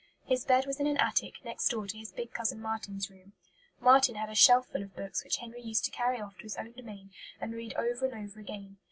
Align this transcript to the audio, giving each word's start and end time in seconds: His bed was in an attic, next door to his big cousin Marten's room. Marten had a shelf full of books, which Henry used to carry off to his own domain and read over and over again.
His 0.25 0.45
bed 0.45 0.65
was 0.65 0.79
in 0.79 0.87
an 0.87 0.97
attic, 0.97 1.45
next 1.45 1.69
door 1.69 1.85
to 1.85 1.95
his 1.95 2.11
big 2.11 2.31
cousin 2.33 2.59
Marten's 2.59 3.11
room. 3.11 3.33
Marten 3.79 4.15
had 4.15 4.31
a 4.31 4.33
shelf 4.35 4.67
full 4.69 4.81
of 4.81 4.95
books, 4.95 5.23
which 5.23 5.37
Henry 5.37 5.61
used 5.61 5.85
to 5.85 5.91
carry 5.91 6.19
off 6.19 6.37
to 6.37 6.41
his 6.41 6.57
own 6.57 6.71
domain 6.71 7.11
and 7.39 7.53
read 7.53 7.75
over 7.75 8.07
and 8.07 8.15
over 8.27 8.39
again. 8.39 8.77